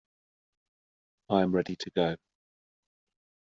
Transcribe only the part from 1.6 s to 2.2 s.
to go.